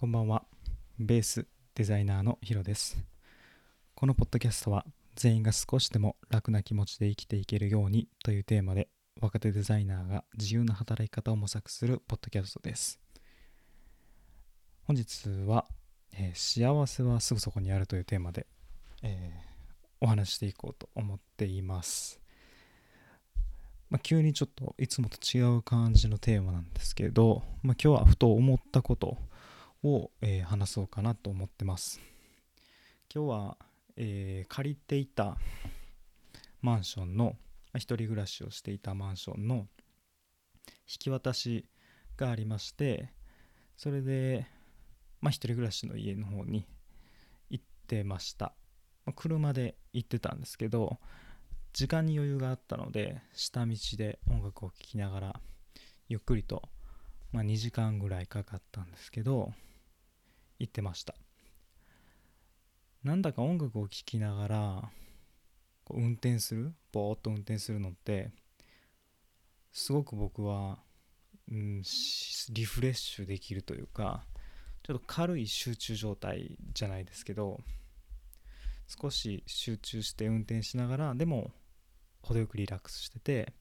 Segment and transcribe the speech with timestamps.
[0.00, 0.44] こんばんは。
[1.00, 3.04] ベースデザイナーのヒロです。
[3.96, 4.86] このポッドキャストは
[5.16, 8.88] 全員が少しでも楽な気持ちで生きていけるようにというテーマで
[9.20, 13.00] 若手デザイナーが自由な働き方を模索するポッドキャストです。
[14.84, 15.66] 本日は、
[16.16, 18.46] えー幸せはすぐそこにあるというテーマで、
[19.02, 19.48] えー
[20.00, 22.20] お話していこうと思っています。
[23.90, 29.18] まあ、急にちょっといつもと違う感じのテーマなんですけど、まあ、今日はふと思ったこと
[29.82, 32.00] を、えー話そうかなと思ってます。
[33.14, 33.56] 今日は、
[33.96, 35.36] えー借りていた
[36.60, 37.32] マンションの、ま
[37.74, 39.66] あ一人暮らしをしていたマンションの
[40.90, 41.66] 引き渡し
[42.16, 43.12] がありまして、
[43.76, 44.46] それで、
[45.20, 46.66] まあ、一人暮らしの家の方に
[47.50, 48.54] 行ってました。
[49.04, 50.98] まあ車で行ってたんですけど、
[51.72, 55.40] 時間に余裕があったので、下道で音楽を聴きながら、
[56.08, 56.62] ゆっくりと、
[57.32, 59.52] まあ、2時間ぐらいかかったんですけど、
[60.58, 61.14] 行ってました。
[63.04, 64.90] なんだか音楽を聴きながら
[65.84, 68.30] こう運転するぼーっと運転するのって
[69.72, 70.78] すごく僕は、
[71.50, 71.82] うん、
[72.50, 74.24] リフレッシュできるというか
[74.82, 77.60] ちょっと軽い集中状態じゃないですけど
[78.86, 81.52] 少し集中して運転しながらでも
[82.22, 83.52] 程よくリラックスしてて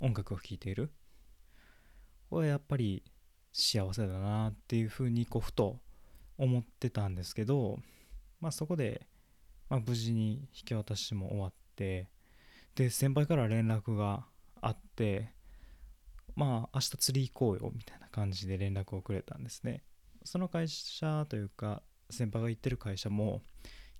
[0.00, 0.90] 音楽を聴いている。
[2.32, 3.02] これやっぱり
[3.52, 5.80] 幸せだなっていうふうにこうふと
[6.38, 7.78] 思ってたんですけど、
[8.40, 9.06] まあ、そこで、
[9.68, 12.08] まあ、無事に引き渡しも終わって
[12.74, 14.24] で先輩から連絡が
[14.62, 15.28] あって
[16.34, 19.82] まあ明日釣り行こうよみたいな感じで連絡をくれたんですね。
[20.24, 23.42] その会社というか先輩が行ってる会社も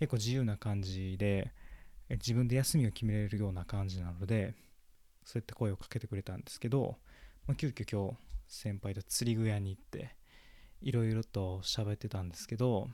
[0.00, 1.52] 結構自由な感じで
[2.10, 4.56] 自分で休みを決めれるような感じなので
[5.22, 6.96] そうやって声をかけてくれたんですけど、
[7.46, 8.16] まあ、急遽今日
[8.48, 10.16] 先輩と釣り具屋に行って
[10.82, 12.88] いろいろと喋ってたんですけど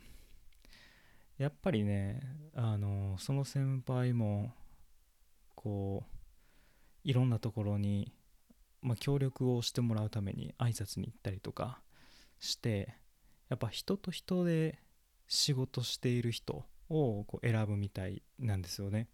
[1.38, 2.20] やっぱりね
[2.54, 4.52] あのその先輩も
[5.54, 6.12] こう
[7.02, 8.12] いろんなところに、
[8.82, 11.80] まあ、協力をしてもらうために挨拶に行ったりとか
[12.38, 12.94] して
[13.48, 14.78] やっぱ人と人で
[15.28, 19.08] 仕事している人をこう選ぶみたいなんですよね。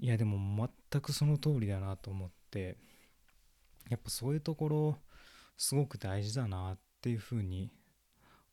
[0.00, 2.76] いやでも全くその通りだなと思って
[3.88, 4.98] やっぱそういうところ
[5.56, 7.70] すごく大事だなっていうふうに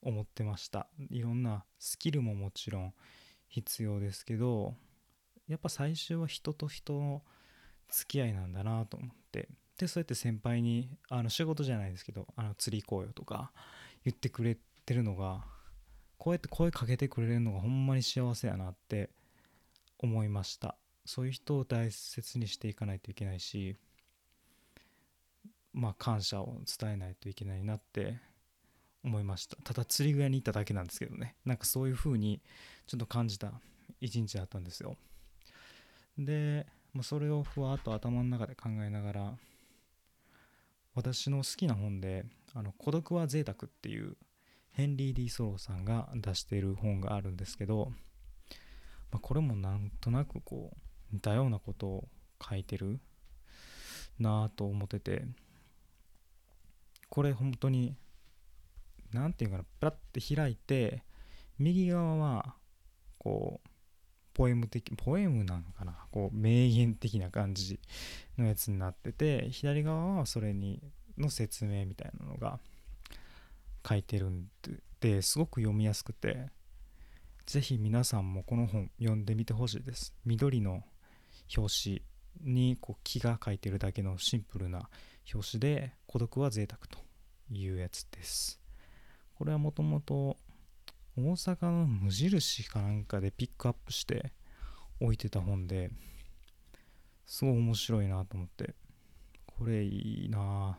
[0.02, 0.88] 思ってました。
[1.10, 2.94] いろんなスキルももちろん
[3.48, 4.76] 必要ですけど
[5.48, 7.22] やっぱ最終は人と人の
[7.90, 9.50] 付き合いなんだなと思って。
[9.78, 13.52] でそうやって先輩にあの仕事じゃないですけどあの釣り行こうよとか
[14.06, 15.44] 言ってくれてるのが
[16.18, 19.10] こうやって声かけてくれるのがほんまに幸せやなって
[20.00, 20.78] 思いました。
[21.04, 23.76] そういう人を大切にしていかないといけないし
[25.76, 28.18] まあ感謝を伝えないといけないなって
[29.04, 29.58] 思いました。
[29.58, 31.36] ただ釣り具屋に行っただけなんですけどね。
[31.46, 32.42] なんかそういう風に
[32.88, 33.52] ちょっと感じた
[34.00, 34.96] 一日だったんですよ。
[36.18, 39.34] で、まあ、それをふわっと頭の中で考えながら
[40.94, 42.26] 私の好きな本で
[42.56, 44.16] 「あの孤独は贅沢」っていう
[44.72, 47.92] ヘンリー・ディ・ソローさんが出している本があるんですけど、
[49.12, 52.08] まあ、これもなんとなくこう似たようなことを
[52.42, 53.00] 書いてる
[54.20, 55.26] なぁと思ってて
[57.10, 57.96] これ本当に
[59.14, 61.04] 何て言うかなパラッて開いて
[61.58, 62.56] 右側は
[63.18, 63.70] こう
[64.34, 67.80] ポエム的ポエムなのかなこう名言的な感じ
[68.38, 70.82] のやつになってて左側はそれに
[71.18, 72.60] の説明みたいなのが
[73.88, 74.48] 書いてるん
[75.00, 76.50] ですごく読みやすくて
[77.46, 80.16] ぜひ皆さんもこの本読んでみてほしいです。
[80.26, 80.84] 緑の
[81.56, 82.02] 表紙
[82.42, 84.90] にこう木が書いてるだけのシンプルな
[85.34, 87.00] 表紙で孤独は贅沢と
[87.52, 88.60] いうやつです。
[89.38, 90.38] これはもともと
[91.18, 94.32] 大阪の無印かなんかでピックアップして
[95.00, 95.90] 置いてた本で
[97.26, 98.76] すごい面白いなと思って。
[99.58, 100.78] これいいな。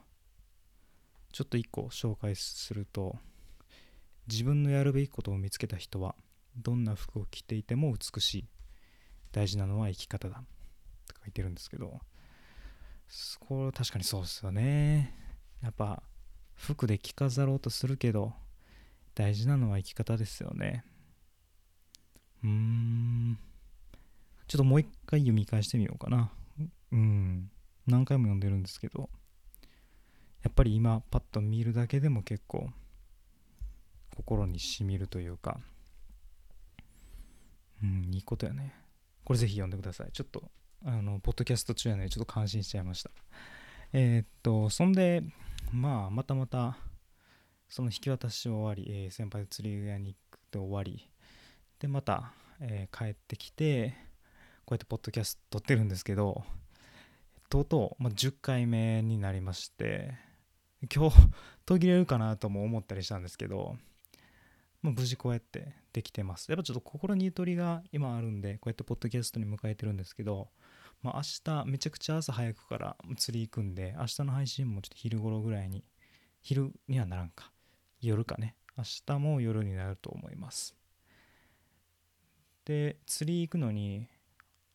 [1.33, 3.17] ちょっと一個紹介すると
[4.27, 6.15] 自分のやるべきことを見つけた人は
[6.57, 8.45] どんな服を着ていても美しい。
[9.33, 10.39] 大事なのは生き方だ。
[10.39, 12.01] って書いてるんですけど
[13.41, 15.15] これ確かにそうですよね。
[15.63, 16.03] やっぱ
[16.55, 18.33] 服で着飾ろうとするけど
[19.15, 20.85] 大事なのは生き方ですよね。
[22.43, 23.39] うーん。
[24.47, 26.33] ちょっともう一回読み返してみようかな。
[26.93, 27.51] うん。
[27.87, 29.09] 何回も読んでるんですけど。
[30.43, 32.71] やっぱり今パッと見るだけでも結構
[34.17, 35.59] 心にしみるというか。
[37.83, 38.75] うんいいことやね。
[39.25, 40.13] これぜひ読んでください。
[40.13, 40.51] ちょっと
[40.89, 43.11] あのポッドキャスト中やねちょっと感心しちゃいました。
[43.93, 45.25] えーっとそんで
[45.73, 46.79] まあまたまた
[47.69, 51.11] その引き渡し終わり、えー、先輩釣り屋に行って終わり。
[51.81, 53.97] でまた、えー、帰ってきて
[54.65, 56.45] こうやってポッドキャスト撮ってるんですけど
[57.51, 60.15] とうとう、まあ、10回目になりまして
[60.95, 61.17] 今日
[61.67, 63.77] 途切れるかなとも思ったりしたんですけど、
[64.83, 66.51] まあ、無事こうやってできてます。
[66.51, 70.49] やっぱちょっと心にゆとりが今あるんでこうやってポッドキャストに迎えてるんですけど、
[71.03, 75.85] まあ、明日めちゃくちゃ朝早くから釣り行くんで明日の配信もちょっと昼頃ぐらいに
[76.43, 77.51] 昼にはならんか。
[78.03, 78.57] 夜かね。
[78.77, 80.77] 明日も夜になると思います。
[82.67, 84.07] で釣り行くのに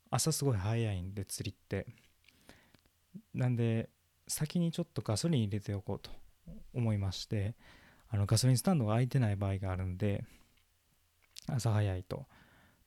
[0.10, 1.86] 朝すごい早いんで釣りって。
[3.36, 3.92] なんで
[4.28, 6.10] 先にちょっとガソリン入れておこうと
[6.74, 7.54] 思いまして
[8.10, 10.24] あのガソリンスタンドが空いてない場合があるんで
[11.48, 12.26] 朝早いと。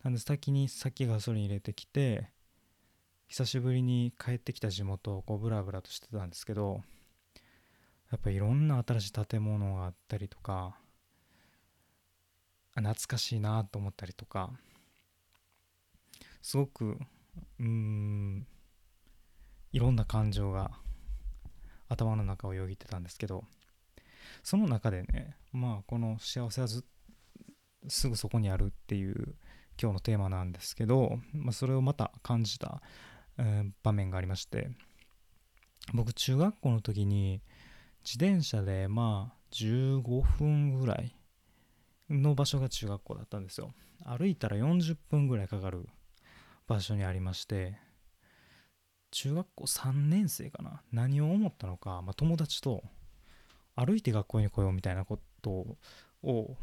[0.02, 2.28] なんで先に先ガソリン入れてきて
[3.26, 6.82] 久しぶりに帰ってきた地元をこうブラブラとしてたんですけど
[8.12, 10.76] やっぱいろんな新しい建物があったりとか
[12.74, 14.50] 懐かしいなと思ったりとか
[16.42, 16.98] すごく
[17.58, 18.46] うん
[19.72, 20.72] いろんな感情が
[21.88, 23.44] 頭の中をよぎってたんですけど
[24.42, 26.82] その中でねまあこの幸せはずっ
[27.88, 29.34] すぐそこにあるっていう
[29.80, 32.82] 今日のテーマなんですけど、まあ、それをまた感じた、
[33.38, 34.70] えー、場面がありまして
[35.92, 37.42] 僕中学校の時に
[38.04, 41.14] 自転車でまあ15分ぐらい
[42.10, 43.72] の場所が中学校だったんですよ。
[44.04, 45.86] 歩いたら40分ぐらいかかる
[46.66, 47.78] 場所にありまして
[49.10, 50.82] 中学校3年生かな？
[50.92, 52.82] 何を思ったのか、まあ、友達と
[53.76, 55.66] 歩いて学校に来ようみたいなこと
[56.22, 56.56] を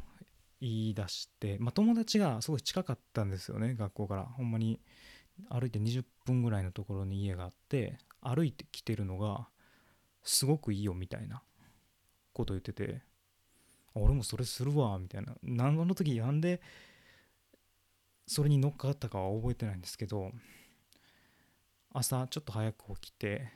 [0.62, 4.26] 言い出して、まあ、友達がすごい近かったんですよね学校から。
[4.26, 4.80] ほんまに
[5.50, 9.48] 歩いて20分ぐらいのところに家があって歩いてきてるのが
[10.24, 11.42] すごくいいよみたいな
[12.34, 13.02] こと言ってて
[13.96, 15.36] 俺もそれするわみたいな。
[15.42, 16.62] 何の時やんで
[18.28, 20.32] それに乗っかったかは覚えてないんですけど
[21.92, 23.50] 朝ちょっと早く起きて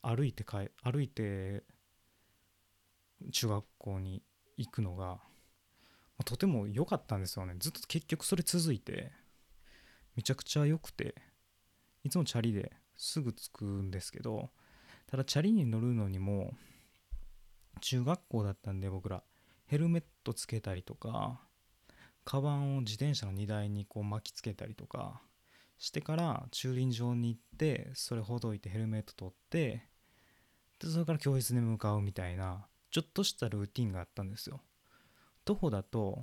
[0.00, 1.64] 歩いて帰歩いて
[3.32, 4.22] 中学校に
[4.56, 5.18] 行くのが
[6.24, 7.54] とても良かったんですよね。
[7.58, 9.12] ずっと結局それ続いて
[10.16, 11.14] めちゃくちゃ良くて
[12.04, 14.50] いつもチャリですぐ着くんですけど
[15.06, 16.54] ただチャリに乗るのにも
[17.80, 19.22] 中学校だったんで僕ら
[19.66, 21.40] ヘルメットつけたりとか
[22.24, 25.20] カバンを自転車の荷台にこう巻きつけたりとか
[25.78, 29.86] してから駐輪場に行ってそれほどいてヘルメット取って
[30.78, 34.60] でそれから教室に向かうみたいなちょっとしたルーティンがあったんですよ。
[35.46, 36.22] 徒歩だと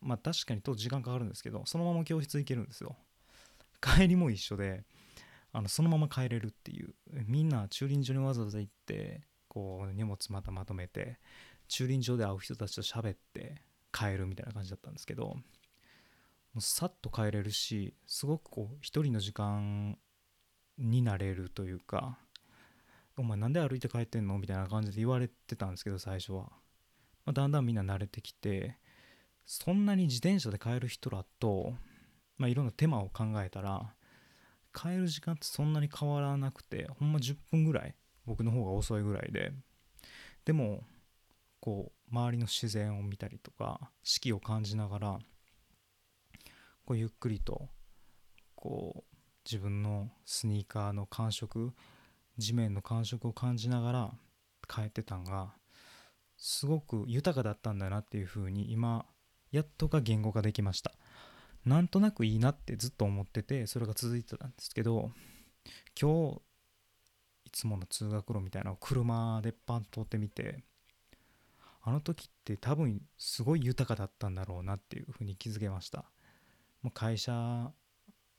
[0.00, 2.96] まあ確かにと時間かかるんですけどそのまま教室行けるんですよ。
[3.80, 4.84] 帰りも一緒で
[5.52, 6.94] あのそのまま帰れるっていう。
[7.26, 11.18] みんな駐輪場にわざわざ行ってこう荷物またまとめて
[11.68, 13.62] 駐輪場で会う人たちと喋って
[13.92, 15.42] 帰るみたいな感じだったんですけども
[16.56, 19.96] うさっと帰れるしすごくこう一人の時間
[20.78, 22.18] になれるというか
[23.16, 26.50] 「お前なんで歩いて帰ってんの?」みたいな感じで言われてたんですけど最初は、
[27.24, 28.76] まあ、だんだんみんな慣れてきて
[29.46, 31.74] そんなに自転車で帰る人らと、
[32.38, 33.94] まあ、いろんな手間を考えたら
[34.72, 37.94] 帰る時間ってそんなに変わらなくてほんま10分ぐらい
[38.26, 39.52] 僕の方が遅いぐらいで
[40.44, 40.82] でも
[41.60, 45.18] こう周りの自然を見たりとか四季を感じながら
[46.84, 47.68] こうゆっくりと
[48.54, 51.72] こう自分のスニーカーの感触
[52.38, 54.10] 地面の感触を感じながら
[54.68, 55.54] 帰ってたんが
[56.36, 59.06] すごく豊かだったんだなっていうふうに今
[59.52, 60.92] やっとか言語化できました。
[61.64, 65.10] なんとなくいいなってずっと思っててそれが続いてたんですけど
[65.98, 66.40] 今日
[67.46, 70.62] いつもの通学路みたいなのを車でパン通ってみて
[71.82, 76.04] あの時って多分すごい豊かだったんだろうなっていうふうに気づけました。
[76.82, 77.72] もう会社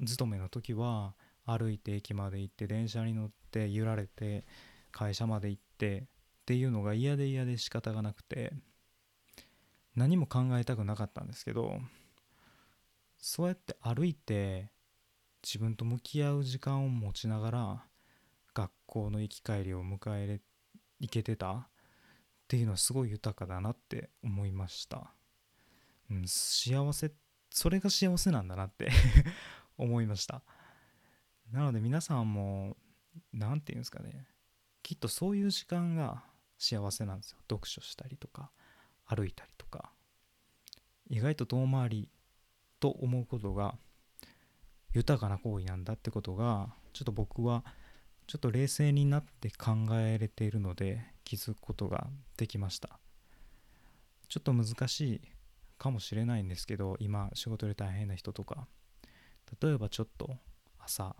[0.03, 4.45] 勤めの時は歩いて駅まで行って電車に乗って揺られて
[4.91, 6.07] 会社まで行って
[6.45, 8.53] っていうのが嫌で嫌で仕方がなくて
[9.95, 11.79] 何も考えたくなかったんですけど
[13.17, 14.69] そうやって歩いて
[15.43, 17.83] 自分と向き合う時間を持ちながら
[18.53, 20.41] 学校の行き帰りを迎えれ
[20.99, 21.67] 行けてたっ
[22.47, 25.15] ていうのはすごい豊かだなって思いました、
[26.11, 27.11] うん、幸せ
[27.49, 28.91] それが幸せなんだなって
[29.79, 30.43] 思いました。
[31.51, 32.77] なので皆さんも
[33.33, 34.27] 何て言うんですかね
[34.83, 36.23] きっとそういう時間が
[36.57, 37.37] 幸せなんですよ。
[37.49, 38.51] 読書したりとか
[39.05, 39.91] 歩いたりとか。
[41.09, 42.09] 意外と遠回り
[42.79, 43.77] と思うことが
[44.93, 47.63] 豊かな行為なんだってことがちょっと僕は
[48.27, 52.07] ちょっと冷静になって考えれているので気づくことが
[52.37, 52.99] できました。
[54.29, 55.21] ちょっと難しい
[55.77, 58.67] かもしれないんですけど今仕事で大変な人とか。
[59.61, 60.35] 例えばちょっと
[60.79, 61.15] 朝、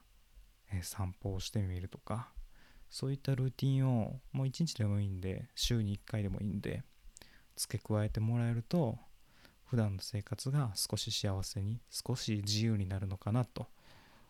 [0.72, 2.30] え散歩をしてみるとか。
[2.96, 6.82] そういったルーティンをもう1日でもいいんで週に1回でもいいんで
[7.58, 8.98] 付け加えてもらえると
[9.66, 13.68] 普段の生活が少し幸せに少し自由になるのかなと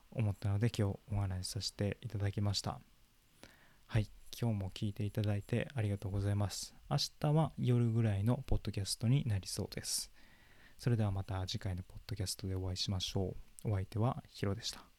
[0.09, 2.79] 思ったので今日お話しさせていただきました。
[3.85, 6.73] はい今日も聞いていただいてありがとうございます。
[6.89, 10.11] 明日は夜ぐらいのポッドキャストになりそうです。
[10.79, 13.69] それではまた次回のポッドキャストでお会いしましょう。
[13.69, 14.94] お相手はヒロでした。